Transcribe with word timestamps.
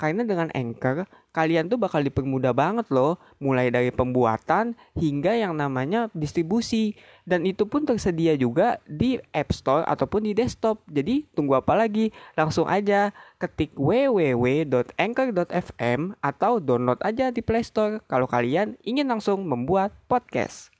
Karena 0.00 0.24
dengan 0.24 0.48
Anchor, 0.56 1.04
kalian 1.36 1.68
tuh 1.68 1.76
bakal 1.76 2.00
dipermudah 2.00 2.56
banget 2.56 2.88
loh, 2.88 3.20
mulai 3.36 3.68
dari 3.68 3.92
pembuatan 3.92 4.72
hingga 4.96 5.36
yang 5.36 5.60
namanya 5.60 6.08
distribusi. 6.16 6.96
Dan 7.28 7.44
itu 7.44 7.68
pun 7.68 7.84
tersedia 7.84 8.32
juga 8.40 8.80
di 8.88 9.20
App 9.36 9.52
Store 9.52 9.84
ataupun 9.84 10.24
di 10.24 10.32
desktop. 10.32 10.80
Jadi 10.88 11.28
tunggu 11.36 11.60
apa 11.60 11.76
lagi? 11.76 12.16
Langsung 12.32 12.64
aja 12.64 13.12
ketik 13.36 13.76
www.anchor.fm 13.76 16.00
atau 16.24 16.64
download 16.64 17.04
aja 17.04 17.28
di 17.28 17.44
Play 17.44 17.60
Store 17.60 18.00
kalau 18.08 18.24
kalian 18.24 18.80
ingin 18.80 19.04
langsung 19.04 19.44
membuat 19.44 19.92
podcast. 20.08 20.72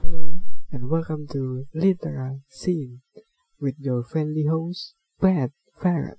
Hello 0.00 0.40
and 0.72 0.88
welcome 0.88 1.28
to 1.28 1.68
Literal 1.76 2.40
Scene 2.48 3.04
with 3.60 3.76
your 3.76 4.00
friendly 4.00 4.48
host, 4.48 4.96
Brad 5.20 5.52
Farrett. 5.76 6.16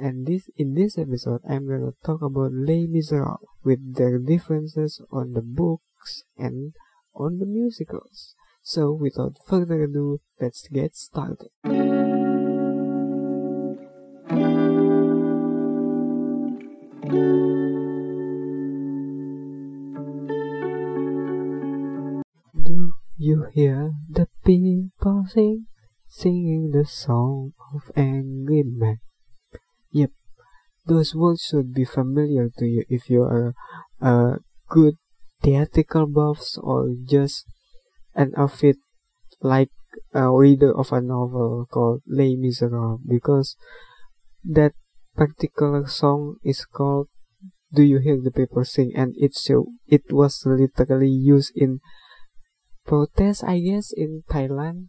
And 0.00 0.28
this 0.28 0.48
in 0.54 0.74
this 0.74 0.96
episode, 0.96 1.40
I'm 1.42 1.66
gonna 1.66 1.90
talk 2.06 2.22
about 2.22 2.52
Les 2.52 2.86
Miserables 2.86 3.42
with 3.64 3.96
their 3.96 4.18
differences 4.18 5.02
on 5.10 5.32
the 5.32 5.42
books 5.42 6.22
and 6.36 6.72
on 7.16 7.38
the 7.38 7.46
musicals. 7.46 8.36
So, 8.62 8.92
without 8.92 9.38
further 9.44 9.82
ado, 9.82 10.20
let's 10.40 10.68
get 10.68 10.94
started. 10.94 11.50
Do 22.54 22.92
you 23.16 23.46
hear 23.50 23.94
the 24.08 24.28
people 24.44 25.26
sing, 25.26 25.66
singing 26.06 26.70
the 26.70 26.84
song 26.84 27.54
of 27.74 27.90
angry 27.96 28.62
men? 28.62 29.00
Those 30.88 31.14
words 31.14 31.44
should 31.44 31.74
be 31.74 31.84
familiar 31.84 32.48
to 32.56 32.64
you 32.64 32.84
if 32.88 33.10
you 33.10 33.22
are 33.22 33.52
a 34.00 34.40
good 34.70 34.96
theatrical 35.42 36.06
buffs 36.06 36.56
or 36.56 36.96
just 37.04 37.44
an 38.14 38.32
outfit 38.36 38.76
like 39.42 39.68
a 40.14 40.32
reader 40.32 40.72
of 40.72 40.90
a 40.90 41.00
novel 41.00 41.66
called 41.70 42.00
Les 42.08 42.36
Miserables 42.36 43.00
because 43.06 43.56
that 44.42 44.72
particular 45.14 45.86
song 45.86 46.36
is 46.42 46.64
called 46.64 47.08
Do 47.70 47.82
You 47.82 47.98
Hear 47.98 48.16
the 48.24 48.30
People 48.30 48.64
Sing? 48.64 48.92
And 48.96 49.12
it 49.18 49.36
show 49.36 49.66
it 49.86 50.08
was 50.10 50.40
literally 50.46 51.10
used 51.10 51.52
in 51.54 51.80
protest 52.86 53.44
I 53.44 53.60
guess 53.60 53.92
in 53.92 54.24
Thailand 54.30 54.88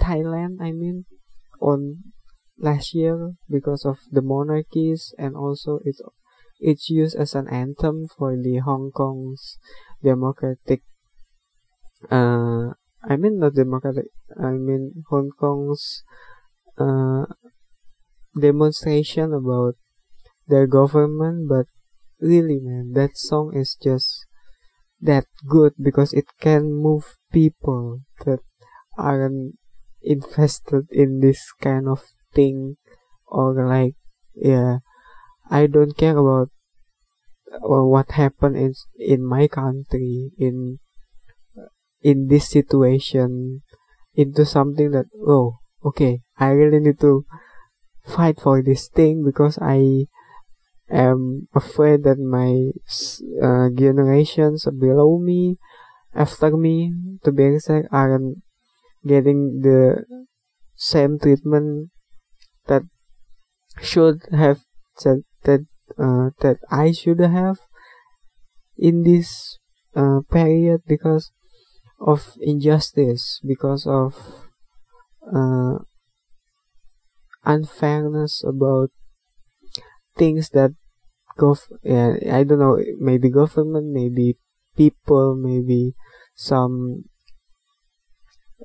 Thailand 0.00 0.56
I 0.64 0.72
mean 0.72 1.04
on 1.60 2.16
last 2.62 2.94
year 2.94 3.34
because 3.50 3.84
of 3.84 3.98
the 4.10 4.22
monarchies 4.22 5.12
and 5.18 5.34
also 5.34 5.80
it's 5.84 6.00
it's 6.60 6.88
used 6.88 7.16
as 7.18 7.34
an 7.34 7.48
anthem 7.48 8.06
for 8.06 8.38
the 8.38 8.58
Hong 8.58 8.90
Kong's 8.94 9.58
democratic 10.02 10.82
uh 12.10 12.70
I 13.02 13.18
mean 13.18 13.42
not 13.42 13.54
democratic 13.54 14.06
I 14.38 14.54
mean 14.54 15.04
Hong 15.10 15.30
Kong's 15.34 16.04
uh 16.78 17.26
demonstration 18.38 19.34
about 19.34 19.74
their 20.46 20.66
government 20.66 21.48
but 21.48 21.66
really 22.20 22.62
man 22.62 22.92
that 22.94 23.18
song 23.18 23.50
is 23.52 23.76
just 23.82 24.24
that 25.00 25.26
good 25.48 25.74
because 25.82 26.12
it 26.14 26.30
can 26.40 26.72
move 26.72 27.18
people 27.32 28.06
that 28.24 28.38
aren't 28.96 29.58
invested 30.00 30.86
in 30.92 31.18
this 31.18 31.50
kind 31.60 31.88
of 31.88 32.06
thing 32.34 32.76
or 33.26 33.54
like 33.66 33.94
yeah 34.34 34.78
i 35.50 35.66
don't 35.66 35.96
care 35.96 36.16
about 36.16 36.50
or 37.60 37.88
what 37.88 38.12
happened 38.12 38.56
in 38.56 38.72
in 38.96 39.24
my 39.24 39.46
country 39.46 40.32
in 40.38 40.78
in 42.00 42.28
this 42.28 42.48
situation 42.48 43.62
into 44.14 44.44
something 44.44 44.90
that 44.90 45.06
oh 45.26 45.58
okay 45.84 46.22
i 46.38 46.48
really 46.48 46.80
need 46.80 46.98
to 46.98 47.24
fight 48.04 48.40
for 48.40 48.62
this 48.62 48.88
thing 48.88 49.24
because 49.24 49.58
i 49.60 50.06
am 50.90 51.48
afraid 51.54 52.02
that 52.02 52.18
my 52.18 52.72
uh, 53.40 53.70
generations 53.70 54.66
below 54.78 55.18
me 55.18 55.56
after 56.14 56.56
me 56.56 56.92
to 57.24 57.32
be 57.32 57.44
exact 57.44 57.88
aren't 57.92 58.42
getting 59.06 59.60
the 59.62 60.04
same 60.74 61.18
treatment 61.18 61.91
that 62.72 62.82
should 63.82 64.22
have 64.32 64.60
that 65.04 65.22
that 65.44 65.60
uh, 65.98 66.30
that 66.42 66.58
I 66.70 66.92
should 66.92 67.20
have 67.20 67.58
in 68.76 69.02
this 69.02 69.58
uh, 69.96 70.20
period 70.30 70.82
because 70.86 71.30
of 72.00 72.36
injustice, 72.40 73.40
because 73.46 73.86
of 73.86 74.16
uh, 75.34 75.78
unfairness 77.44 78.42
about 78.42 78.90
things 80.16 80.50
that 80.50 80.72
go. 81.38 81.56
Yeah, 81.82 82.16
I 82.32 82.44
don't 82.44 82.58
know. 82.60 82.78
Maybe 83.00 83.30
government, 83.30 83.92
maybe 83.92 84.38
people, 84.76 85.36
maybe 85.36 85.94
some 86.34 87.04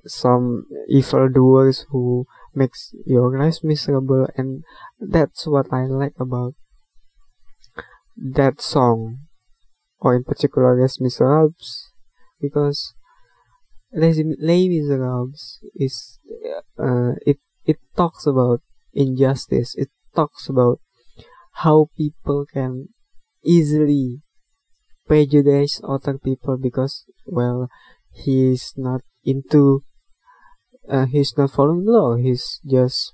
some 0.06 0.66
evil 0.88 1.29
doers 1.29 1.85
who 1.89 2.25
makes 2.57 2.90
your 3.06 3.38
life 3.38 3.62
miserable 3.63 4.28
and 4.35 4.63
that's 5.00 5.45
what 5.45 5.72
I 5.72 5.85
like 5.85 6.18
about 6.19 6.56
that 8.18 8.59
song. 8.59 9.29
Or 10.00 10.16
in 10.16 10.23
particular 10.23 10.79
Les 10.79 11.00
Miserables 11.00 11.94
because 12.41 12.94
Les, 13.94 14.22
Les 14.40 14.68
Miserables 14.68 15.59
is 15.75 16.19
uh, 16.78 17.13
it 17.25 17.38
it 17.66 17.78
talks 17.95 18.25
about 18.25 18.62
injustice. 18.94 19.75
It 19.75 19.89
talks 20.16 20.50
about 20.50 20.79
how 21.63 21.89
people 21.97 22.45
can 22.45 22.89
easily 23.44 24.22
prejudice 25.07 25.81
other 25.88 26.18
people 26.18 26.57
because 26.57 27.06
well 27.25 27.69
he's 28.12 28.74
not 28.75 29.01
into 29.24 29.84
uh, 30.90 31.06
he's 31.06 31.38
not 31.38 31.52
following 31.52 31.86
the 31.86 31.92
law. 31.92 32.16
He's 32.16 32.59
just 32.66 33.14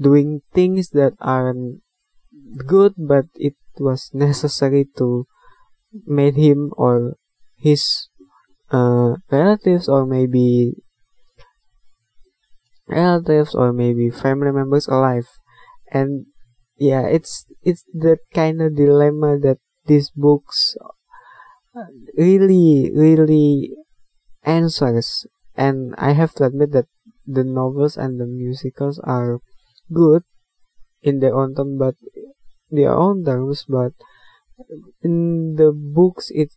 doing 0.00 0.42
things 0.52 0.90
that 0.90 1.14
aren't 1.20 1.82
good, 2.66 2.94
but 2.96 3.26
it 3.34 3.54
was 3.78 4.10
necessary 4.14 4.86
to 4.96 5.26
make 6.06 6.36
him 6.36 6.72
or 6.76 7.16
his 7.56 8.08
uh, 8.70 9.16
relatives 9.30 9.88
or 9.88 10.06
maybe 10.06 10.74
relatives 12.86 13.54
or 13.54 13.72
maybe 13.72 14.10
family 14.10 14.52
members 14.52 14.86
alive. 14.88 15.28
And 15.90 16.26
yeah, 16.76 17.06
it's 17.06 17.46
it's 17.62 17.84
that 17.94 18.18
kind 18.34 18.60
of 18.62 18.76
dilemma 18.76 19.38
that 19.40 19.58
these 19.86 20.10
books 20.10 20.76
really 22.16 22.90
really 22.94 23.70
answers 24.44 25.26
and 25.56 25.94
I 25.98 26.12
have 26.12 26.32
to 26.34 26.44
admit 26.44 26.72
that 26.72 26.86
the 27.28 27.44
novels 27.44 27.96
and 27.96 28.18
the 28.18 28.26
musicals 28.26 28.98
are 29.04 29.40
good 29.92 30.24
in 31.02 31.20
their 31.20 31.36
own 31.36 31.54
terms, 31.54 31.76
but 31.78 31.94
their 32.70 32.94
own 32.94 33.24
terms, 33.24 33.64
but 33.68 33.92
in 35.02 35.54
the 35.56 35.72
books 35.72 36.30
it 36.34 36.50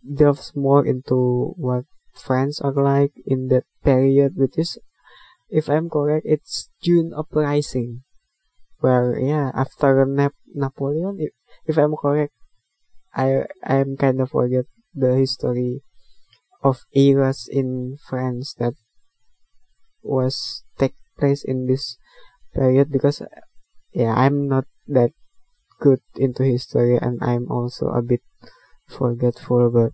delves 0.00 0.56
more 0.56 0.84
into 0.84 1.52
what 1.56 1.84
France 2.14 2.60
are 2.60 2.72
like 2.72 3.12
in 3.26 3.48
that 3.48 3.64
period, 3.84 4.32
which 4.36 4.56
is, 4.56 4.78
if 5.50 5.68
I'm 5.68 5.90
correct, 5.90 6.26
it's 6.26 6.70
June 6.82 7.12
uprising, 7.14 8.02
where 8.78 9.18
yeah, 9.18 9.50
after 9.54 10.04
Nap- 10.06 10.40
Napoleon, 10.54 11.18
if, 11.20 11.32
if 11.66 11.76
I'm 11.76 11.94
correct, 11.94 12.32
I 13.14 13.44
I'm 13.62 13.96
kind 13.96 14.20
of 14.20 14.30
forget 14.30 14.64
the 14.94 15.14
history 15.14 15.82
of 16.62 16.80
eras 16.94 17.48
in 17.50 17.98
France 18.08 18.54
that 18.58 18.74
was 20.04 20.64
take 20.78 20.94
place 21.18 21.44
in 21.44 21.66
this 21.66 21.98
period 22.54 22.90
because 22.90 23.22
yeah 23.92 24.14
I'm 24.14 24.48
not 24.48 24.64
that 24.86 25.10
good 25.80 26.00
into 26.16 26.44
history 26.44 26.96
and 26.96 27.18
I'm 27.22 27.50
also 27.50 27.88
a 27.88 28.02
bit 28.02 28.22
forgetful 28.86 29.70
but 29.70 29.92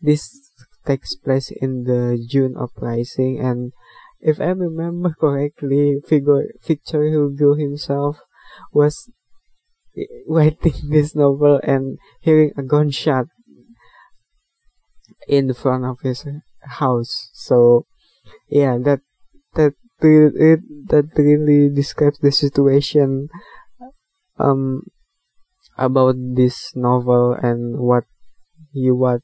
this 0.00 0.52
takes 0.86 1.14
place 1.16 1.50
in 1.50 1.84
the 1.84 2.16
June 2.28 2.54
uprising 2.56 3.38
and 3.40 3.72
if 4.20 4.40
I 4.40 4.52
remember 4.52 5.14
correctly 5.20 6.00
figure 6.06 6.44
Victor 6.66 7.04
Hugo 7.04 7.54
himself 7.54 8.20
was 8.72 9.10
writing 10.28 10.90
this 10.90 11.14
novel 11.14 11.60
and 11.62 11.98
hearing 12.20 12.52
a 12.56 12.62
gunshot 12.62 13.26
in 15.28 15.52
front 15.54 15.84
of 15.84 16.00
his 16.00 16.26
house. 16.62 17.30
So 17.32 17.86
yeah, 18.48 18.78
that 18.78 19.00
that 19.54 19.74
it 20.02 20.60
that 20.88 21.06
really 21.16 21.68
describes 21.68 22.18
the 22.18 22.32
situation 22.32 23.28
um 24.38 24.82
about 25.76 26.16
this 26.16 26.72
novel 26.74 27.32
and 27.32 27.78
what 27.78 28.04
he 28.72 28.90
want 28.90 29.22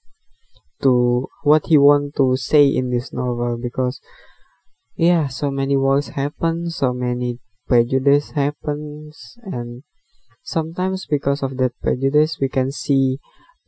to 0.82 1.29
what 1.43 1.67
he 1.67 1.79
want 1.79 2.14
to 2.17 2.37
say 2.37 2.67
in 2.67 2.91
this 2.91 3.12
novel 3.12 3.58
because 3.61 4.00
yeah 4.97 5.29
so 5.29 5.50
many 5.50 5.76
wars 5.76 6.09
happen 6.09 6.69
so 6.69 6.93
many 6.93 7.38
prejudice 7.67 8.32
happens 8.32 9.38
and 9.43 9.82
sometimes 10.43 11.06
because 11.06 11.43
of 11.43 11.56
that 11.56 11.73
prejudice 11.82 12.38
we 12.41 12.49
can 12.49 12.70
see 12.70 13.19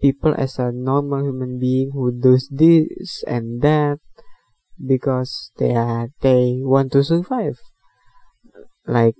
people 0.00 0.34
as 0.36 0.58
a 0.58 0.70
normal 0.70 1.24
human 1.24 1.58
being 1.58 1.90
who 1.92 2.12
does 2.12 2.48
this 2.52 3.24
and 3.26 3.62
that 3.62 3.98
because 4.84 5.50
they 5.58 5.74
are 5.74 6.08
they 6.20 6.58
want 6.62 6.92
to 6.92 7.02
survive 7.04 7.58
like 8.86 9.14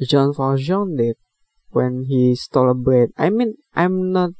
Jean 0.00 0.32
Valjean 0.34 0.96
did 0.96 1.16
when 1.70 2.04
he 2.08 2.34
stole 2.34 2.70
a 2.70 2.74
bread. 2.74 3.10
I 3.16 3.30
mean, 3.30 3.54
I'm 3.74 4.12
not 4.12 4.30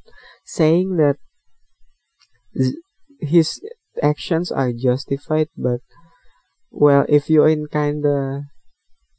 saying 0.43 0.97
that 0.97 1.17
his 3.19 3.61
actions 4.01 4.51
are 4.51 4.71
justified, 4.71 5.47
but 5.57 5.79
well, 6.69 7.05
if 7.09 7.29
you're 7.29 7.49
in 7.49 7.67
kinda 7.67 8.43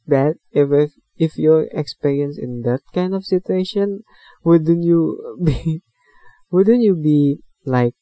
that, 0.07 0.35
if 0.51 0.71
if, 0.71 0.91
if 1.17 1.37
you're 1.37 1.67
experienced 1.71 2.39
in 2.39 2.61
that 2.61 2.81
kind 2.93 3.13
of 3.13 3.25
situation, 3.25 4.03
wouldn't 4.43 4.83
you 4.83 5.37
be, 5.43 5.81
wouldn't 6.51 6.81
you 6.81 6.95
be 6.95 7.39
like 7.65 7.95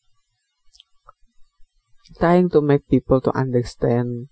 trying 2.19 2.49
to 2.51 2.61
make 2.61 2.87
people 2.87 3.21
to 3.21 3.35
understand 3.35 4.27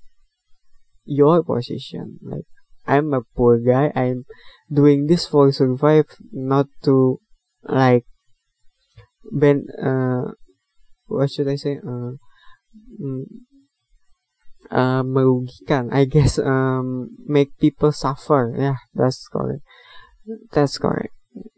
your 1.06 1.44
position? 1.44 2.20
Like, 2.22 2.46
I'm 2.88 3.14
a 3.14 3.22
poor 3.36 3.60
guy. 3.60 3.92
I'm 3.96 4.26
doing 4.72 5.08
this 5.08 5.28
for 5.28 5.52
survive, 5.52 6.08
not 6.32 6.68
to 6.84 7.20
like 7.64 8.06
ben 9.32 9.68
uh 9.78 10.32
what 11.08 11.30
should 11.30 11.48
I 11.48 11.56
say 11.56 11.78
uh 11.78 12.18
mm, 13.02 13.26
uh 14.72 15.04
merugikan 15.04 15.94
I 15.94 16.06
guess 16.06 16.40
um 16.40 17.18
make 17.26 17.58
people 17.58 17.92
suffer 17.92 18.54
yeah 18.58 18.82
that's 18.94 19.28
correct 19.28 19.62
that's 20.52 20.78
correct 20.78 21.14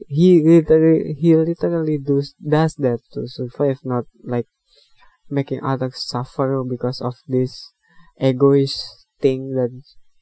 he 0.08 0.42
literally 0.44 1.16
he 1.18 1.36
literally 1.36 1.98
does 1.98 2.36
does 2.40 2.76
that 2.76 3.00
to 3.14 3.28
survive 3.28 3.80
not 3.84 4.06
like 4.24 4.48
making 5.32 5.64
others 5.64 6.04
suffer 6.08 6.64
because 6.68 7.02
of 7.02 7.16
this 7.28 7.74
egoist 8.20 9.06
thing 9.20 9.54
that 9.56 9.72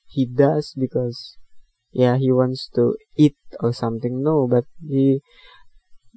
he 0.05 0.25
does 0.25 0.73
because 0.77 1.37
yeah 1.91 2.17
he 2.17 2.31
wants 2.31 2.69
to 2.75 2.95
eat 3.15 3.37
or 3.59 3.73
something. 3.73 4.21
No 4.23 4.47
but 4.47 4.65
he 4.87 5.21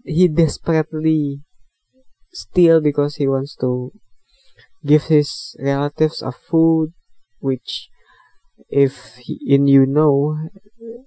he 0.04 0.28
desperately 0.28 1.40
steal 2.32 2.80
because 2.80 3.16
he 3.16 3.28
wants 3.28 3.54
to 3.56 3.92
give 4.84 5.04
his 5.04 5.56
relatives 5.60 6.22
a 6.22 6.32
food 6.32 6.92
which 7.38 7.88
if 8.68 9.16
he, 9.16 9.38
in 9.46 9.66
you 9.66 9.86
know 9.86 10.48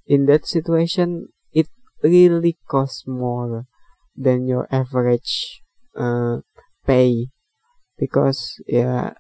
in 0.05 0.25
that 0.25 0.45
situation 0.45 1.27
it 1.51 1.67
really 2.01 2.57
costs 2.67 3.07
more 3.07 3.65
than 4.15 4.47
your 4.47 4.67
average 4.71 5.61
uh, 5.95 6.37
pay 6.85 7.27
because 7.97 8.61
yeah 8.67 9.13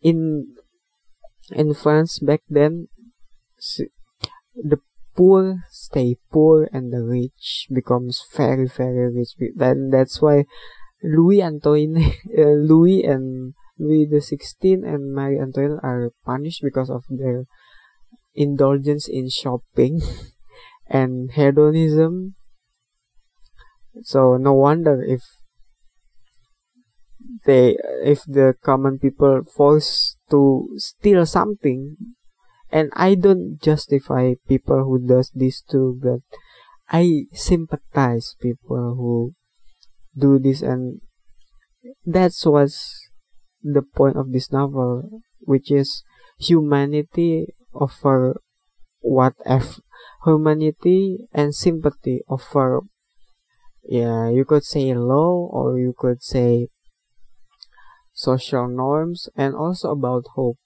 in 0.00 0.46
in 1.50 1.74
France 1.74 2.18
back 2.18 2.42
then 2.48 2.88
the 4.54 4.78
poor 5.14 5.64
stay 5.70 6.16
poor 6.30 6.68
and 6.72 6.92
the 6.92 7.02
rich 7.02 7.66
becomes 7.72 8.24
very 8.34 8.66
very 8.66 9.12
rich. 9.14 9.34
Then 9.54 9.90
that's 9.90 10.20
why 10.20 10.44
Louis 11.02 11.42
Antoine 11.42 11.96
uh, 12.38 12.56
Louis 12.56 13.04
and 13.04 13.54
Louis 13.78 14.06
the 14.10 14.20
16 14.20 14.84
and 14.84 15.14
Marie 15.14 15.40
Antoinette 15.40 15.82
are 15.82 16.10
punished 16.24 16.62
because 16.62 16.90
of 16.90 17.04
their 17.08 17.44
indulgence 18.34 19.08
in 19.08 19.28
shopping 19.28 20.00
and 20.86 21.32
hedonism. 21.32 22.34
So 24.02 24.36
no 24.36 24.54
wonder 24.54 25.02
if 25.02 25.20
they 27.44 27.76
if 28.04 28.22
the 28.26 28.54
common 28.62 28.98
people 28.98 29.42
forced 29.44 30.18
to 30.30 30.68
steal 30.76 31.26
something 31.26 31.96
and 32.72 32.90
I 32.94 33.14
don't 33.14 33.60
justify 33.60 34.34
people 34.48 34.84
who 34.84 35.06
does 35.06 35.30
this 35.34 35.60
too, 35.60 36.00
but 36.02 36.20
I 36.88 37.24
sympathize 37.32 38.34
people 38.40 38.96
who 38.96 39.34
do 40.16 40.38
this 40.38 40.62
and 40.62 41.00
that's 42.06 42.46
was 42.46 42.98
the 43.62 43.82
point 43.82 44.16
of 44.16 44.32
this 44.32 44.50
novel, 44.50 45.20
which 45.40 45.70
is 45.70 46.02
humanity 46.38 47.54
offer 47.74 48.40
what 49.00 49.34
if 49.44 49.80
humanity 50.24 51.28
and 51.32 51.54
sympathy 51.54 52.22
offer. 52.28 52.80
Yeah 53.84 54.30
you 54.30 54.44
could 54.44 54.64
say 54.64 54.94
law 54.94 55.48
or 55.50 55.78
you 55.78 55.94
could 55.96 56.22
say 56.22 56.68
social 58.22 58.68
norms 58.68 59.28
and 59.36 59.54
also 59.54 59.90
about 59.90 60.24
hope. 60.34 60.58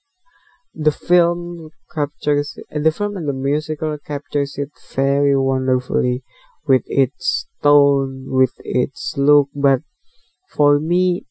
The 0.73 0.91
film 0.91 1.69
captures 1.93 2.57
the 2.69 2.91
film 2.91 3.17
and 3.17 3.27
the 3.27 3.33
musical 3.33 3.97
captures 3.97 4.57
it 4.57 4.69
very 4.93 5.35
wonderfully 5.35 6.23
with 6.67 6.83
its 6.85 7.47
tone 7.63 8.25
with 8.27 8.53
its 8.59 9.15
look 9.17 9.49
but 9.55 9.81
for 10.53 10.79
me 10.79 11.25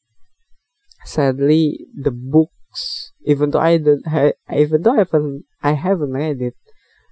sadly 1.04 1.86
the 1.94 2.10
books 2.10 3.12
even 3.24 3.50
though 3.50 3.60
i 3.60 3.76
don't 3.76 4.06
ha- 4.08 4.32
even 4.52 4.82
though 4.82 4.94
i 4.94 4.98
haven't 4.98 5.44
i 5.62 5.72
haven't 5.72 6.12
read 6.12 6.40
it 6.40 6.56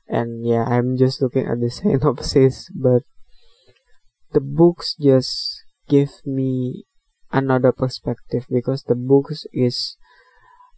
and 0.09 0.45
yeah 0.45 0.65
i'm 0.65 0.97
just 0.97 1.23
looking 1.23 1.47
at 1.47 1.61
the 1.61 1.71
synopsis 1.79 2.69
but 2.75 3.03
the 4.33 4.41
books 4.41 4.97
just 5.01 5.63
give 5.89 6.11
me 6.27 6.85
another 7.35 7.73
perspective 7.73 8.47
because 8.49 8.85
the 8.85 8.95
books 8.95 9.45
is 9.53 9.99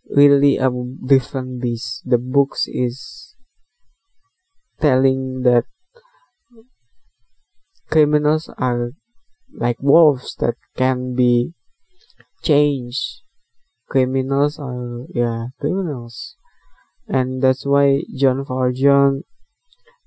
really 0.08 0.56
a 0.56 0.70
different 1.04 1.60
beast. 1.60 2.02
The 2.04 2.18
books 2.18 2.64
is 2.66 3.36
telling 4.80 5.42
that 5.42 5.64
criminals 7.90 8.48
are 8.56 8.92
like 9.52 9.76
wolves 9.80 10.34
that 10.40 10.54
can 10.76 11.14
be 11.14 11.52
changed. 12.42 13.22
Criminals 13.88 14.58
are 14.58 15.06
yeah 15.14 15.54
criminals, 15.60 16.36
and 17.06 17.40
that's 17.40 17.64
why 17.64 18.02
John 18.16 18.44
Valjean 18.44 19.22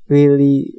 really 0.10 0.74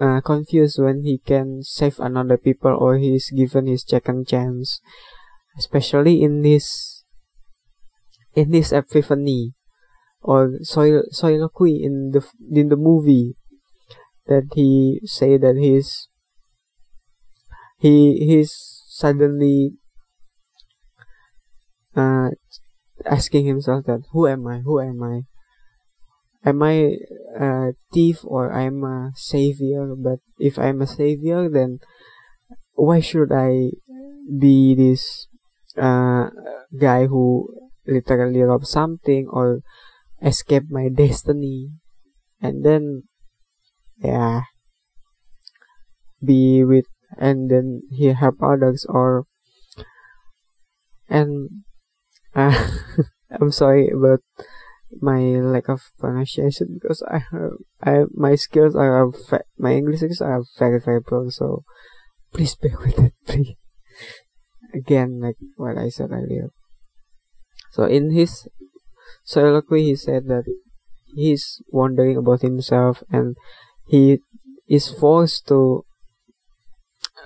uh, 0.00 0.20
confused 0.20 0.78
when 0.78 1.02
he 1.02 1.18
can 1.18 1.62
save 1.62 1.98
another 1.98 2.36
people 2.36 2.76
or 2.76 2.98
he's 2.98 3.30
given 3.30 3.66
his 3.66 3.84
second 3.86 4.28
chance, 4.28 4.80
especially 5.58 6.22
in 6.22 6.42
this 6.42 7.04
in 8.34 8.50
this 8.50 8.72
epiphany 8.72 9.54
or 10.20 10.52
sol- 10.62 11.08
soliloquy 11.10 11.82
in 11.82 12.10
the 12.12 12.20
in 12.52 12.68
the 12.68 12.76
movie 12.76 13.36
that 14.26 14.44
he 14.54 15.00
say 15.04 15.38
that 15.38 15.56
he's 15.56 16.08
he 17.78 18.18
he's 18.26 18.52
suddenly 18.88 19.72
uh, 21.94 22.30
asking 23.04 23.46
himself 23.46 23.86
that 23.86 24.02
who 24.12 24.26
am 24.26 24.46
I? 24.46 24.58
Who 24.58 24.80
am 24.80 25.02
I 25.02 25.22
am 26.46 26.62
I 26.62 26.96
a 27.34 27.74
thief 27.92 28.24
or 28.24 28.52
I'm 28.52 28.84
a 28.84 29.12
savior? 29.16 29.94
But 29.98 30.20
if 30.38 30.58
I'm 30.58 30.80
a 30.80 30.86
savior 30.86 31.50
then 31.50 31.80
why 32.74 33.00
should 33.00 33.32
I 33.32 33.72
be 34.30 34.74
this 34.74 35.28
uh, 35.76 36.30
guy 36.78 37.06
who 37.06 37.48
literally 37.86 38.40
rob 38.42 38.64
something 38.64 39.26
or 39.28 39.60
escape 40.22 40.70
my 40.70 40.88
destiny? 40.88 41.72
And 42.40 42.64
then 42.64 43.02
yeah 43.98 44.42
be 46.22 46.64
with 46.64 46.86
and 47.18 47.50
then 47.50 47.82
he 47.90 48.06
help 48.06 48.36
others 48.42 48.86
or 48.88 49.24
and 51.08 51.64
uh, 52.34 52.52
I'm 53.30 53.50
sorry 53.50 53.88
about 53.88 54.20
my 55.00 55.20
lack 55.40 55.68
of 55.68 55.82
pronunciation 55.98 56.78
because 56.80 57.02
I 57.10 57.18
have 57.30 57.52
I 57.82 58.04
my 58.14 58.34
skills 58.34 58.74
are 58.74 59.10
my 59.58 59.74
English 59.74 60.00
skills 60.00 60.20
are 60.20 60.42
very 60.58 60.80
very 60.80 61.02
poor 61.02 61.30
so 61.30 61.64
please 62.32 62.54
bear 62.54 62.76
with 62.84 62.98
it 62.98 63.14
please 63.26 63.56
again 64.74 65.20
like 65.20 65.36
what 65.56 65.78
I 65.78 65.88
said 65.88 66.10
earlier. 66.12 66.50
So 67.72 67.84
in 67.84 68.10
his 68.10 68.48
soliloquy, 69.24 69.84
he 69.84 69.96
said 69.96 70.26
that 70.28 70.44
he's 71.14 71.62
wondering 71.68 72.16
about 72.16 72.42
himself 72.42 73.02
and 73.10 73.36
he 73.86 74.20
is 74.68 74.90
forced 74.90 75.46
to 75.48 75.84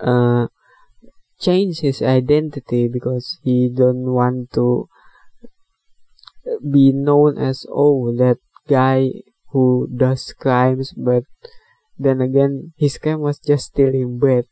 uh, 0.03 0.47
change 1.39 1.81
his 1.81 2.03
identity 2.03 2.89
because 2.89 3.39
he 3.43 3.69
don't 3.69 4.13
want 4.13 4.53
to 4.55 4.89
be 6.59 6.93
known 6.93 7.39
as 7.39 7.67
oh 7.71 8.13
that 8.17 8.39
guy 8.69 9.11
who 9.53 9.89
does 9.95 10.33
crimes 10.39 10.93
but 10.97 11.25
then 11.99 12.21
again 12.21 12.73
his 12.77 12.97
crime 12.97 13.21
was 13.21 13.39
just 13.39 13.67
stealing 13.67 14.19
bread. 14.19 14.45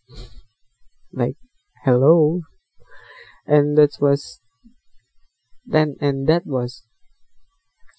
Like 1.12 1.36
hello? 1.84 2.42
And 3.46 3.78
that 3.78 3.96
was 4.00 4.40
then 5.64 5.96
and 6.00 6.28
that 6.28 6.44
was 6.44 6.84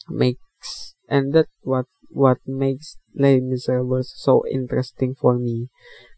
makes 0.07 0.93
and 1.07 1.33
that 1.33 1.47
what 1.61 1.85
what 2.09 2.37
makes 2.45 2.97
Les 3.15 3.39
Miserables 3.41 4.13
so 4.15 4.43
interesting 4.51 5.15
for 5.15 5.37
me 5.37 5.69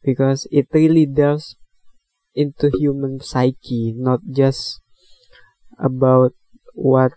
because 0.04 0.48
it 0.52 0.68
really 0.74 1.06
delves 1.06 1.56
into 2.36 2.70
human 2.80 3.20
psyche 3.20 3.94
not 3.96 4.20
just 4.30 4.82
about 5.80 6.32
what 6.74 7.14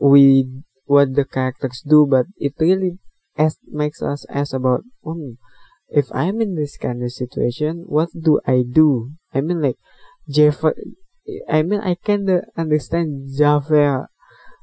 we 0.00 0.48
what 0.86 1.14
the 1.14 1.24
characters 1.24 1.84
do 1.86 2.06
but 2.08 2.26
it 2.36 2.54
really 2.58 2.98
as, 3.36 3.58
makes 3.70 4.02
us 4.02 4.26
ask 4.28 4.52
about 4.52 4.82
oh, 5.04 5.36
if 5.88 6.06
i'm 6.12 6.40
in 6.40 6.56
this 6.56 6.76
kind 6.76 7.02
of 7.02 7.12
situation 7.12 7.84
what 7.86 8.08
do 8.18 8.40
i 8.46 8.62
do? 8.66 9.12
I 9.32 9.40
mean 9.40 9.62
like 9.62 9.76
jeff 10.28 10.64
i 11.48 11.62
mean 11.62 11.80
i 11.80 11.94
can 11.94 12.42
understand 12.56 13.30
Javert 13.36 14.08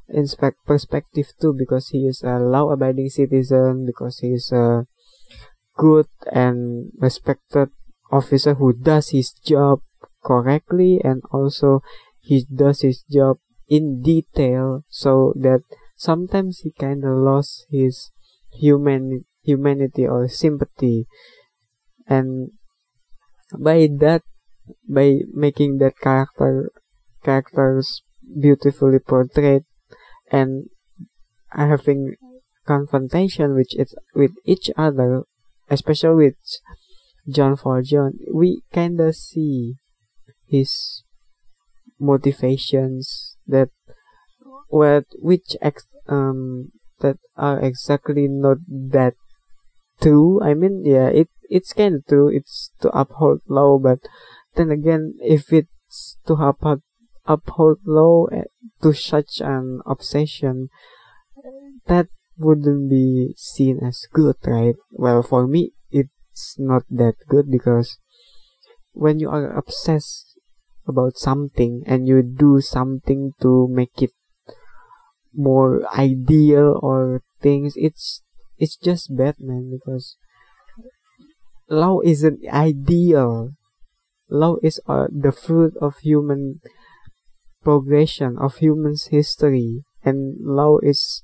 in 0.09 0.25
perspective 0.65 1.27
too 1.39 1.53
because 1.53 1.89
he 1.89 2.07
is 2.07 2.23
a 2.23 2.39
law-abiding 2.39 3.09
citizen 3.09 3.85
because 3.85 4.19
he 4.19 4.33
is 4.33 4.51
a 4.51 4.85
good 5.75 6.07
and 6.31 6.91
respected 6.97 7.69
officer 8.11 8.55
who 8.55 8.73
does 8.73 9.09
his 9.09 9.31
job 9.31 9.79
correctly 10.23 10.99
and 11.03 11.21
also 11.31 11.81
he 12.21 12.45
does 12.53 12.81
his 12.81 13.03
job 13.11 13.37
in 13.67 14.01
detail 14.01 14.83
so 14.87 15.33
that 15.35 15.61
sometimes 15.95 16.59
he 16.59 16.71
kind 16.71 17.03
of 17.03 17.17
lost 17.17 17.65
his 17.69 18.11
human 18.51 19.25
humanity 19.43 20.07
or 20.07 20.27
sympathy. 20.27 21.07
And 22.07 22.51
by 23.57 23.87
that 23.99 24.23
by 24.87 25.19
making 25.33 25.77
that 25.77 25.97
character 25.99 26.71
characters 27.23 28.03
beautifully 28.39 28.99
portrayed 28.99 29.63
and 30.31 30.67
having 31.51 32.15
confrontation 32.65 33.55
with 33.55 33.67
it 33.71 33.93
with 34.13 34.31
each 34.43 34.69
other 34.75 35.23
especially 35.69 36.25
with 36.25 36.35
Jean 37.29 37.55
Valjean 37.55 38.19
we 38.33 38.61
kind 38.73 38.99
of 38.99 39.15
see 39.15 39.75
his 40.45 41.03
motivations 41.99 43.36
that 43.47 43.69
what 44.69 45.05
which 45.19 45.55
ex, 45.61 45.85
um 46.07 46.71
that 46.99 47.17
are 47.35 47.59
exactly 47.59 48.27
not 48.27 48.57
that 48.67 49.13
true. 50.01 50.41
I 50.41 50.53
mean 50.53 50.83
yeah 50.85 51.07
it 51.07 51.29
it's 51.49 51.73
kind 51.73 51.95
of 51.95 52.05
true. 52.07 52.29
It's 52.29 52.71
to 52.81 52.89
uphold 52.89 53.41
law 53.47 53.77
but 53.79 53.99
then 54.55 54.71
again 54.71 55.15
if 55.21 55.53
it's 55.53 56.17
to 56.27 56.33
uphold 56.33 56.81
uphold 57.25 57.79
law 57.85 58.25
eh, 58.31 58.45
to 58.81 58.93
such 58.93 59.41
an 59.41 59.81
obsession 59.85 60.69
that 61.87 62.07
wouldn't 62.37 62.89
be 62.89 63.33
seen 63.37 63.79
as 63.83 64.07
good 64.11 64.35
right? 64.45 64.75
Well 64.91 65.23
for 65.23 65.47
me 65.47 65.73
it's 65.89 66.55
not 66.59 66.83
that 66.89 67.15
good 67.27 67.49
because 67.49 67.97
when 68.91 69.19
you 69.19 69.29
are 69.29 69.55
obsessed 69.55 70.26
about 70.87 71.17
something 71.17 71.83
and 71.85 72.07
you 72.07 72.21
do 72.23 72.61
something 72.61 73.33
to 73.41 73.67
make 73.69 74.01
it 74.01 74.11
more 75.33 75.85
ideal 75.93 76.79
or 76.81 77.21
things 77.41 77.73
it's 77.75 78.23
it's 78.57 78.75
just 78.75 79.15
bad 79.15 79.35
man 79.39 79.69
because 79.69 80.17
law 81.69 81.99
isn't 82.03 82.39
ideal. 82.49 83.51
Law 84.29 84.57
is 84.61 84.79
uh, 84.87 85.07
the 85.09 85.31
fruit 85.31 85.73
of 85.81 85.97
human 85.99 86.59
progression 87.63 88.37
of 88.37 88.57
humans 88.57 89.07
history 89.07 89.83
and 90.03 90.35
law 90.39 90.77
is 90.81 91.23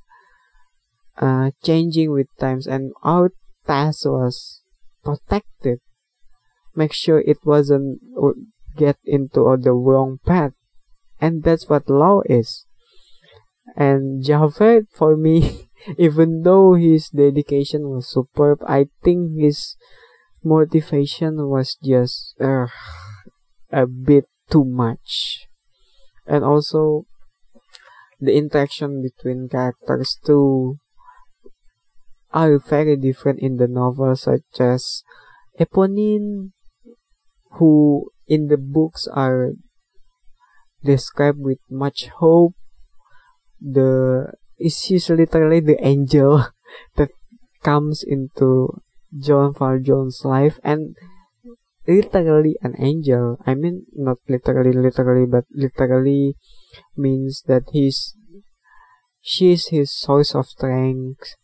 uh, 1.17 1.51
changing 1.63 2.11
with 2.11 2.27
times 2.39 2.67
and 2.67 2.91
our 3.03 3.31
task 3.65 4.05
was 4.05 4.63
protected. 5.03 5.79
Make 6.75 6.93
sure 6.93 7.19
it 7.19 7.37
wasn't 7.45 7.99
get 8.77 8.97
into 9.05 9.57
the 9.61 9.73
wrong 9.73 10.19
path. 10.25 10.53
And 11.19 11.43
that's 11.43 11.69
what 11.69 11.89
law 11.89 12.21
is. 12.25 12.65
And 13.75 14.23
Javert, 14.23 14.87
for 14.91 15.15
me, 15.15 15.69
even 15.97 16.43
though 16.43 16.73
his 16.75 17.09
dedication 17.09 17.89
was 17.89 18.07
superb, 18.07 18.59
I 18.67 18.87
think 19.03 19.39
his 19.39 19.75
motivation 20.43 21.49
was 21.49 21.77
just 21.81 22.35
uh, 22.41 22.67
a 23.71 23.87
bit 23.87 24.25
too 24.49 24.65
much. 24.65 25.47
And 26.27 26.43
also, 26.43 27.05
the 28.19 28.35
interaction 28.35 29.01
between 29.01 29.49
characters 29.49 30.17
too 30.25 30.77
are 32.31 32.57
very 32.57 32.95
different 32.95 33.39
in 33.39 33.57
the 33.57 33.67
novel, 33.67 34.15
such 34.15 34.59
as 34.59 35.03
Eponine, 35.59 36.51
who 37.59 38.09
in 38.27 38.47
the 38.47 38.57
books 38.57 39.07
are 39.11 39.51
described 40.83 41.39
with 41.39 41.59
much 41.69 42.07
hope. 42.19 42.53
The 43.59 44.33
is 44.59 45.09
literally 45.09 45.59
the 45.59 45.79
angel 45.85 46.47
that 46.95 47.09
comes 47.63 48.03
into 48.03 48.81
John 49.17 49.53
Valjean's 49.53 50.21
life 50.23 50.59
and 50.63 50.95
literally 51.87 52.55
an 52.61 52.75
angel. 52.79 53.37
I 53.45 53.55
mean 53.55 53.85
not 53.93 54.17
literally 54.27 54.73
literally 54.73 55.25
but 55.25 55.45
literally 55.51 56.35
means 56.95 57.43
that 57.47 57.63
he's 57.71 58.15
she 59.21 59.53
is 59.53 59.67
his 59.67 59.91
source 59.91 60.35
of 60.35 60.47
strength. 60.47 61.35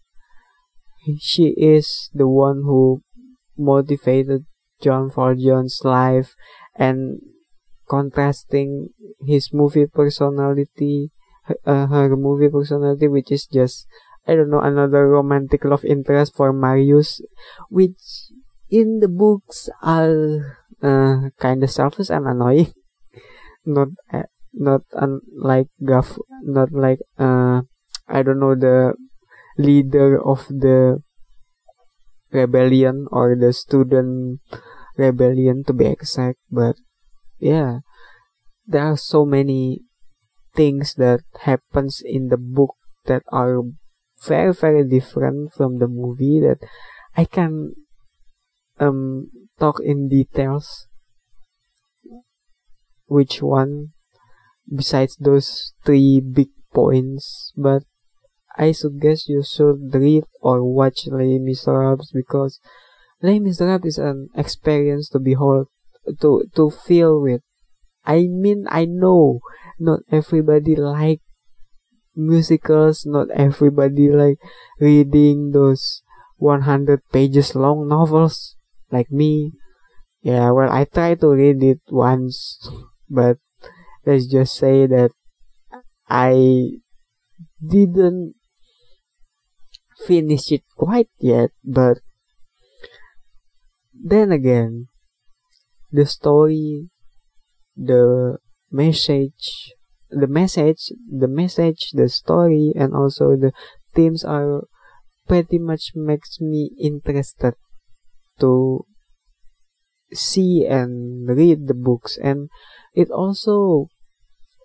She 1.19 1.55
is 1.57 2.09
the 2.13 2.27
one 2.27 2.63
who 2.63 3.01
motivated 3.57 4.45
John 4.81 5.09
Valjean's 5.09 5.81
life 5.83 6.35
and 6.75 7.19
contrasting 7.89 8.89
his 9.25 9.51
movie 9.51 9.87
personality, 9.87 11.11
uh, 11.65 11.87
her 11.87 12.15
movie 12.15 12.49
personality, 12.49 13.07
which 13.07 13.31
is 13.31 13.45
just, 13.45 13.87
I 14.27 14.35
don't 14.35 14.49
know, 14.49 14.61
another 14.61 15.07
romantic 15.07 15.65
love 15.65 15.83
interest 15.83 16.35
for 16.35 16.53
Marius, 16.53 17.21
which 17.69 18.31
in 18.69 18.99
the 18.99 19.09
books 19.09 19.69
are 19.81 20.59
uh, 20.81 21.29
kind 21.39 21.63
of 21.63 21.71
selfish 21.71 22.09
and 22.09 22.27
annoying. 22.27 22.73
not, 23.65 23.89
uh, 24.13 24.29
not 24.53 24.81
unlike 24.93 25.67
Gaff, 25.85 26.17
not 26.43 26.71
like, 26.71 26.99
uh, 27.17 27.61
I 28.07 28.23
don't 28.23 28.39
know, 28.39 28.55
the 28.55 28.93
leader 29.57 30.21
of 30.21 30.47
the 30.47 31.03
rebellion 32.31 33.07
or 33.11 33.35
the 33.35 33.51
student 33.53 34.39
rebellion 34.99 35.63
to 35.63 35.73
be 35.73 35.85
exact 35.85 36.39
but 36.51 36.75
yeah. 37.39 37.79
There 38.67 38.83
are 38.83 38.97
so 38.97 39.25
many 39.25 39.81
things 40.55 40.95
that 40.95 41.21
happens 41.41 42.03
in 42.05 42.27
the 42.27 42.37
book 42.37 42.75
that 43.05 43.23
are 43.31 43.61
very 44.25 44.53
very 44.53 44.83
different 44.83 45.53
from 45.53 45.79
the 45.79 45.87
movie 45.87 46.39
that 46.39 46.59
i 47.15 47.23
can 47.23 47.73
um 48.79 49.29
talk 49.59 49.79
in 49.79 50.09
details 50.09 50.87
which 53.05 53.41
one 53.41 53.89
besides 54.67 55.15
those 55.19 55.73
three 55.85 56.19
big 56.19 56.49
points 56.73 57.53
but 57.55 57.83
i 58.57 58.71
suggest 58.71 59.29
you 59.29 59.41
should 59.43 59.93
read 59.95 60.23
or 60.41 60.63
watch 60.63 61.07
Les 61.07 61.39
Miserables 61.39 62.11
because 62.13 62.59
Les 63.21 63.39
Miserables 63.39 63.85
is 63.85 63.97
an 63.97 64.29
experience 64.35 65.09
to 65.09 65.19
behold, 65.19 65.67
to 66.21 66.43
to 66.55 66.69
feel 66.69 67.19
with. 67.21 67.41
I 68.05 68.27
mean, 68.31 68.65
I 68.69 68.85
know 68.85 69.41
not 69.77 69.99
everybody 70.11 70.75
like 70.75 71.21
musicals, 72.15 73.05
not 73.05 73.29
everybody 73.31 74.09
like 74.09 74.39
reading 74.79 75.51
those 75.51 76.01
100 76.37 77.01
pages 77.11 77.55
long 77.55 77.87
novels 77.87 78.55
like 78.91 79.11
me. 79.11 79.53
yeah, 80.21 80.51
well, 80.51 80.71
I 80.71 80.83
tried 80.83 81.21
to 81.21 81.29
read 81.31 81.63
it 81.63 81.79
once, 81.89 82.59
but 83.09 83.37
let's 84.05 84.27
just 84.27 84.55
say 84.55 84.87
that 84.87 85.11
I 86.09 86.79
didn't 87.63 88.35
finish 90.05 90.51
it 90.51 90.63
quite 90.75 91.09
yet, 91.19 91.51
but 91.63 91.99
then 94.01 94.31
again, 94.31 94.87
the 95.91 96.05
story, 96.05 96.89
the 97.75 98.37
message, 98.71 99.73
the 100.09 100.27
message, 100.27 100.91
the 101.07 101.27
message, 101.27 101.91
the 101.93 102.09
story, 102.09 102.73
and 102.75 102.93
also 102.95 103.35
the 103.35 103.51
themes 103.93 104.23
are 104.23 104.63
pretty 105.27 105.59
much 105.59 105.91
makes 105.95 106.41
me 106.41 106.71
interested 106.79 107.53
to 108.39 108.85
see 110.11 110.65
and 110.65 111.27
read 111.27 111.67
the 111.67 111.73
books. 111.73 112.17
And 112.17 112.49
it 112.93 113.11
also 113.11 113.87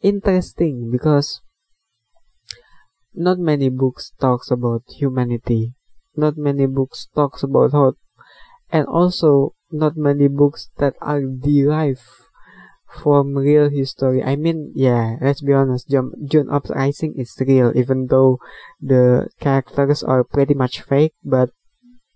interesting 0.02 0.90
because 0.90 1.40
not 3.12 3.38
many 3.38 3.68
books 3.68 4.12
talks 4.20 4.50
about 4.50 4.82
humanity. 4.98 5.74
Not 6.16 6.36
many 6.36 6.66
books 6.66 7.08
talks 7.14 7.42
about 7.42 7.72
how 7.72 7.94
and 8.74 8.90
also 8.90 9.54
not 9.70 9.96
many 9.96 10.26
books 10.26 10.68
that 10.78 10.98
are 11.00 11.22
derived 11.22 12.02
from 12.90 13.38
real 13.38 13.70
history. 13.70 14.22
I 14.22 14.34
mean, 14.34 14.72
yeah, 14.74 15.14
let's 15.22 15.42
be 15.42 15.52
honest, 15.52 15.88
June, 15.88 16.50
Uprising 16.50 17.14
is 17.16 17.38
real, 17.38 17.70
even 17.76 18.08
though 18.08 18.38
the 18.82 19.28
characters 19.38 20.02
are 20.02 20.24
pretty 20.24 20.54
much 20.54 20.82
fake, 20.82 21.14
but 21.22 21.50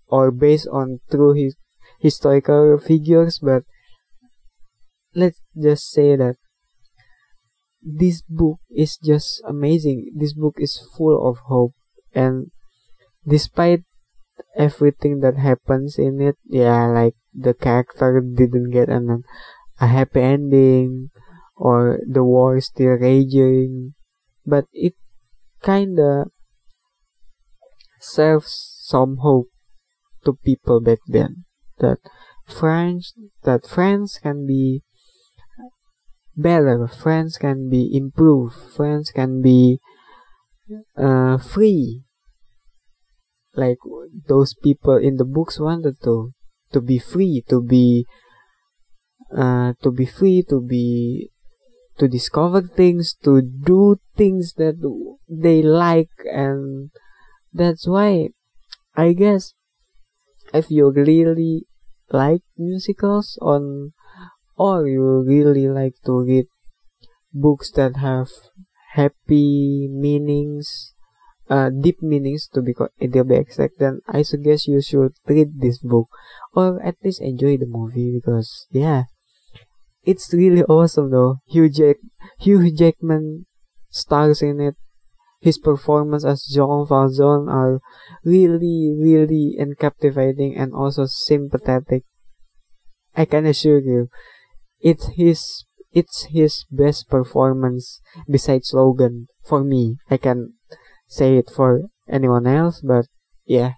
or 0.07 0.31
based 0.31 0.67
on 0.67 0.99
true 1.09 1.31
his, 1.31 1.55
historical 1.99 2.77
figures, 2.77 3.39
but 3.39 3.63
let's 5.15 5.41
just 5.55 5.89
say 5.91 6.15
that 6.15 6.35
this 7.81 8.21
book 8.21 8.59
is 8.69 8.97
just 8.97 9.41
amazing. 9.47 10.11
This 10.15 10.33
book 10.33 10.55
is 10.57 10.79
full 10.95 11.15
of 11.27 11.37
hope, 11.47 11.73
and 12.13 12.51
despite 13.27 13.83
everything 14.59 15.21
that 15.21 15.39
happens 15.39 15.97
in 15.97 16.19
it, 16.19 16.35
yeah, 16.43 16.85
like 16.85 17.15
the 17.33 17.53
character 17.53 18.19
didn't 18.19 18.71
get 18.71 18.89
an, 18.89 19.23
a 19.79 19.87
happy 19.87 20.19
ending, 20.19 21.09
or 21.55 21.99
the 22.05 22.23
war 22.23 22.57
is 22.57 22.67
still 22.67 22.99
raging, 22.99 23.95
but 24.45 24.65
it 24.73 24.93
kinda 25.63 26.27
serves 27.99 28.75
some 28.83 29.17
hope 29.23 29.47
to 30.25 30.33
people 30.43 30.81
back 30.81 30.99
then 31.07 31.45
that 31.79 31.99
France 32.45 33.13
that 33.43 33.65
France 33.65 34.19
can 34.19 34.45
be 34.45 34.83
better 36.35 36.87
France 36.87 37.37
can 37.37 37.69
be 37.69 37.91
improved 37.93 38.55
France 38.75 39.11
can 39.11 39.41
be 39.41 39.79
uh, 40.97 41.37
free 41.37 42.03
like 43.55 43.77
those 44.27 44.53
people 44.53 44.97
in 44.97 45.17
the 45.17 45.25
books 45.25 45.59
wanted 45.59 46.01
to 46.03 46.31
to 46.71 46.81
be 46.81 46.99
free 46.99 47.43
to 47.49 47.61
be 47.61 48.05
uh, 49.35 49.73
to 49.81 49.91
be 49.91 50.05
free 50.05 50.43
to 50.49 50.61
be 50.61 51.31
to 51.97 52.07
discover 52.07 52.61
things 52.61 53.15
to 53.23 53.41
do 53.41 53.99
things 54.15 54.53
that 54.53 54.75
they 55.27 55.61
like. 55.61 56.09
And 56.31 56.91
that's 57.53 57.87
why 57.87 58.29
i 58.95 59.13
guess 59.13 59.53
if 60.53 60.69
you 60.69 60.91
really 60.91 61.65
like 62.11 62.41
musicals 62.57 63.37
on 63.41 63.93
or 64.57 64.87
you 64.87 65.23
really 65.25 65.67
like 65.67 65.95
to 66.05 66.19
read 66.21 66.45
books 67.33 67.71
that 67.71 67.97
have 67.97 68.29
happy 68.93 69.87
meanings 69.91 70.93
uh, 71.49 71.69
deep 71.69 72.01
meanings 72.01 72.47
to 72.47 72.61
be 72.61 72.73
to 72.73 73.23
be 73.23 73.35
exact 73.35 73.79
then 73.79 73.99
i 74.07 74.21
suggest 74.21 74.67
you 74.67 74.81
should 74.81 75.13
read 75.27 75.59
this 75.59 75.79
book 75.79 76.07
or 76.53 76.81
at 76.83 76.95
least 77.03 77.21
enjoy 77.21 77.57
the 77.57 77.65
movie 77.65 78.11
because 78.13 78.67
yeah 78.71 79.03
it's 80.03 80.33
really 80.33 80.63
awesome 80.69 81.11
though 81.11 81.37
hugh 81.47 81.69
jack 81.69 81.97
hugh 82.39 82.71
jackman 82.71 83.45
stars 83.89 84.41
in 84.41 84.59
it 84.59 84.75
his 85.39 85.57
performance 85.57 86.25
as 86.25 86.45
Jean 86.45 86.85
Valjean 86.85 87.47
are 87.47 87.79
really, 88.23 88.93
really 88.97 89.55
and 89.57 89.77
captivating 89.77 90.55
and 90.55 90.73
also 90.73 91.05
sympathetic. 91.05 92.03
I 93.15 93.25
can 93.25 93.45
assure 93.45 93.79
you, 93.79 94.09
it's 94.79 95.07
his 95.15 95.65
it's 95.91 96.27
his 96.29 96.65
best 96.69 97.09
performance 97.09 98.01
besides 98.29 98.71
Logan 98.73 99.27
for 99.43 99.63
me. 99.63 99.97
I 100.09 100.17
can 100.17 100.53
say 101.09 101.37
it 101.37 101.49
for 101.49 101.89
anyone 102.07 102.47
else, 102.47 102.81
but 102.81 103.05
yeah, 103.45 103.73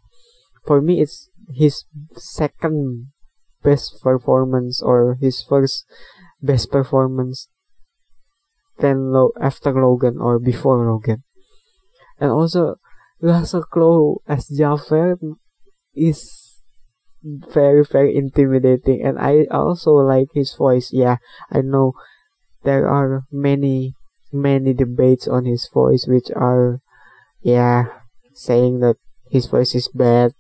for 0.68 0.82
me 0.82 1.02
it's 1.02 1.30
his 1.56 1.86
second 2.14 3.12
best 3.64 4.02
performance 4.04 4.82
or 4.82 5.18
his 5.20 5.42
first 5.42 5.86
best 6.42 6.72
performance 6.72 7.48
then 8.80 9.12
Lo- 9.12 9.34
after 9.40 9.72
Logan 9.72 10.18
or 10.20 10.40
before 10.40 10.86
Logan. 10.86 11.24
And 12.20 12.32
also 12.32 12.76
Russell 13.22 13.64
Crowe 13.64 14.22
as 14.28 14.48
Jafar 14.48 15.18
is 15.94 16.30
very 17.24 17.86
very 17.86 18.16
intimidating 18.16 19.04
and 19.04 19.20
I 19.20 19.46
also 19.52 19.92
like 19.94 20.30
his 20.34 20.54
voice. 20.56 20.90
Yeah 20.92 21.18
I 21.52 21.62
know 21.62 21.94
there 22.64 22.90
are 22.90 23.24
many 23.32 23.94
many 24.34 24.74
debates 24.74 25.28
on 25.28 25.46
his 25.46 25.70
voice 25.72 26.08
which 26.08 26.32
are 26.36 26.82
yeah 27.42 27.86
saying 28.34 28.80
that 28.80 28.98
his 29.30 29.48
voice 29.48 29.76
is 29.76 29.90
bad 29.94 30.32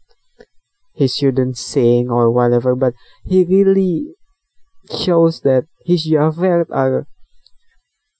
he 0.93 1.07
shouldn't 1.07 1.57
sing 1.57 2.09
or 2.09 2.31
whatever 2.31 2.75
but 2.75 2.93
he 3.25 3.43
really 3.43 4.13
shows 4.89 5.41
that 5.41 5.65
his 5.85 6.05
Javert 6.05 6.67
are 6.71 7.07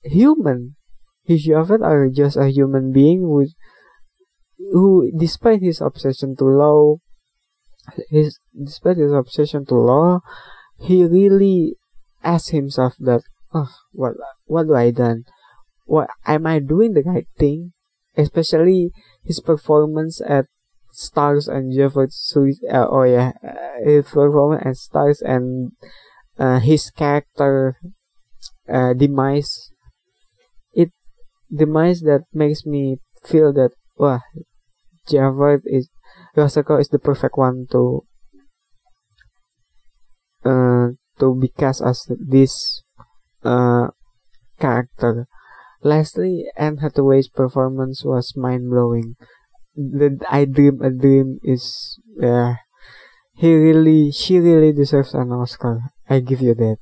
human 0.04 0.76
his 1.24 1.46
Javert 1.46 1.82
are 1.82 2.10
just 2.10 2.38
a 2.38 2.50
human 2.50 2.92
being 2.92 3.22
who, 3.22 3.48
who 4.72 5.12
despite 5.18 5.62
his 5.62 5.82
obsession 5.82 6.36
to 6.38 6.46
law, 6.46 6.98
his 8.10 8.40
despite 8.52 8.98
his 8.98 9.12
obsession 9.12 9.66
to 9.68 9.76
law, 9.76 10.20
he 10.80 11.06
really 11.06 11.78
asks 12.24 12.50
himself 12.50 12.96
that, 13.00 13.22
oh, 13.54 13.70
what 13.92 14.14
what 14.46 14.68
do 14.68 14.76
I 14.76 14.92
done? 14.92 15.24
What 15.86 16.10
am 16.26 16.46
I 16.46 16.60
doing 16.60 16.94
the 16.94 17.04
right 17.04 17.28
thing? 17.38 17.74
Especially 18.18 18.92
his 19.24 19.40
performance 19.40 20.22
at 20.28 20.46
Stars 20.92 21.48
and 21.48 21.72
Jefford 21.74 22.12
uh, 22.70 22.88
oh 22.90 23.04
yeah, 23.04 23.32
uh, 23.44 23.84
his 23.86 24.06
performance 24.06 24.64
at 24.66 24.76
Stars 24.76 25.22
and 25.22 25.72
uh, 26.38 26.60
his 26.60 26.92
character 26.92 27.78
uh, 28.68 28.94
demise 28.94 29.72
It 30.74 30.92
demise 31.54 32.02
that 32.02 32.24
makes 32.34 32.66
me 32.66 32.98
feel 33.24 33.54
that 33.54 33.72
wow 33.98 34.20
Javert 35.08 35.62
is 35.66 35.90
Yosako 36.36 36.80
is 36.80 36.90
the 36.90 37.00
perfect 37.00 37.38
one 37.38 37.68
to 37.72 38.04
uh 40.46 40.88
to 41.20 41.36
be 41.36 41.50
cast 41.50 41.82
as 41.82 42.06
this 42.10 42.84
uh 43.44 43.88
character. 44.60 45.28
Lastly, 45.84 46.46
Anne 46.56 46.78
Hathaway's 46.78 47.28
performance 47.28 48.06
was 48.06 48.36
mind 48.36 48.70
blowing. 48.70 49.16
The 49.76 50.20
I 50.30 50.46
Dream 50.46 50.82
a 50.82 50.92
Dream 50.92 51.40
is 51.44 52.00
yeah 52.20 52.62
he 53.34 53.56
really 53.56 54.12
she 54.12 54.38
really 54.38 54.72
deserves 54.72 55.14
an 55.14 55.32
Oscar. 55.32 55.82
I 56.10 56.20
give 56.20 56.42
you 56.42 56.54
that. 56.54 56.78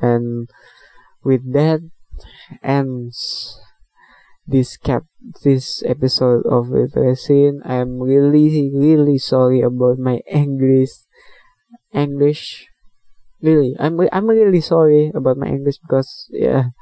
And 0.00 0.48
with 1.22 1.52
that 1.52 1.80
ends 2.62 3.60
this 4.46 4.76
cap 4.76 5.04
this 5.44 5.82
episode 5.86 6.42
of 6.46 6.70
Resin. 6.70 7.62
I'm 7.64 8.02
really 8.02 8.72
really 8.74 9.18
sorry 9.18 9.60
about 9.60 9.98
my 9.98 10.20
English 10.26 11.06
English 11.92 12.66
really 13.40 13.76
I'm 13.78 14.00
I'm 14.10 14.26
really 14.26 14.60
sorry 14.60 15.12
about 15.14 15.36
my 15.36 15.46
English 15.46 15.78
because 15.78 16.26
yeah 16.32 16.74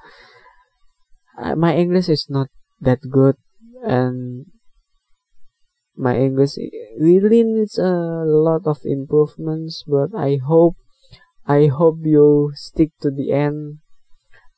my 1.57 1.75
English 1.75 2.09
is 2.09 2.27
not 2.29 2.49
that 2.81 3.01
good 3.11 3.37
and 3.83 4.47
my 5.97 6.17
English 6.17 6.57
really 6.99 7.43
needs 7.43 7.79
a 7.79 8.25
lot 8.25 8.63
of 8.67 8.79
improvements 8.85 9.85
but 9.87 10.15
I 10.17 10.39
hope 10.43 10.77
I 11.47 11.67
hope 11.67 11.99
you 12.05 12.53
stick 12.55 12.91
to 13.01 13.11
the 13.11 13.33
end. 13.33 13.79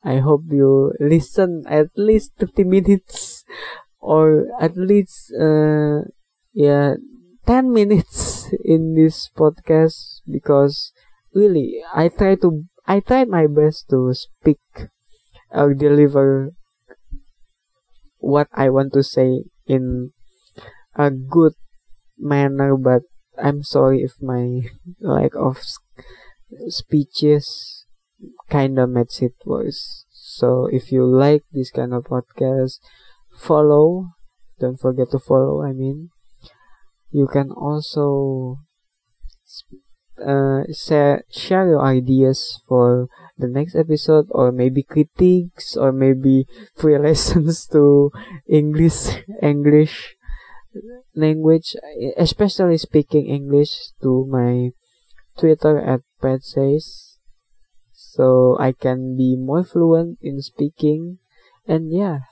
I 0.03 0.17
hope 0.19 0.43
you 0.51 0.93
listen 0.99 1.63
at 1.67 1.87
least 1.97 2.33
30 2.37 2.63
minutes 2.63 3.43
or 3.99 4.45
at 4.59 4.77
least 4.77 5.33
uh, 5.33 6.05
yeah 6.53 6.95
10 7.47 7.73
minutes 7.73 8.53
in 8.63 8.93
this 8.93 9.29
podcast 9.35 10.21
because 10.29 10.93
really 11.33 11.81
I 11.93 12.09
try 12.09 12.35
to 12.35 12.65
I 12.85 12.99
tried 12.99 13.29
my 13.29 13.47
best 13.47 13.89
to 13.89 14.13
speak 14.13 14.61
or 15.49 15.73
deliver 15.73 16.53
what 18.25 18.49
I 18.53 18.69
want 18.73 18.93
to 18.93 19.03
say 19.03 19.45
in 19.67 20.11
a 20.95 21.11
good 21.11 21.53
manner 22.17 22.75
but 22.75 23.03
I'm 23.37 23.61
sorry 23.61 24.01
if 24.01 24.17
my 24.21 24.65
lack 24.99 25.35
of 25.35 25.61
speeches 26.69 27.85
kinda 28.49 28.87
makes 28.87 29.21
it 29.21 29.33
worse. 29.45 30.05
So 30.09 30.67
if 30.71 30.91
you 30.91 31.05
like 31.05 31.43
this 31.51 31.69
kind 31.69 31.93
of 31.93 32.05
podcast, 32.05 32.79
follow. 33.37 34.09
Don't 34.59 34.79
forget 34.79 35.11
to 35.11 35.19
follow. 35.19 35.61
I 35.61 35.73
mean, 35.73 36.09
you 37.11 37.27
can 37.27 37.51
also 37.51 38.57
uh, 40.17 40.63
share 40.71 41.23
share 41.29 41.67
your 41.67 41.83
ideas 41.83 42.61
for 42.67 43.07
the 43.37 43.47
next 43.47 43.75
episode, 43.75 44.27
or 44.29 44.51
maybe 44.51 44.83
critiques, 44.83 45.75
or 45.75 45.91
maybe 45.91 46.47
free 46.75 46.97
lessons 46.99 47.67
to 47.67 48.11
English 48.47 49.23
English 49.41 50.15
language, 51.15 51.75
especially 52.17 52.77
speaking 52.77 53.27
English 53.27 53.91
to 54.01 54.25
my 54.29 54.71
Twitter 55.37 55.79
at 55.79 56.01
Pat 56.21 56.43
says 56.43 57.15
so 58.15 58.55
I 58.59 58.71
can 58.71 59.17
be 59.17 59.35
more 59.35 59.63
fluent 59.63 60.19
in 60.21 60.39
speaking. 60.39 61.19
And 61.67 61.91
yeah, 61.91 62.31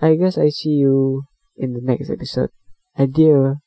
I 0.00 0.14
guess 0.14 0.38
I 0.38 0.48
see 0.50 0.78
you 0.78 1.26
in 1.56 1.74
the 1.74 1.82
next 1.82 2.10
episode. 2.10 2.50
Adieu. 2.94 3.58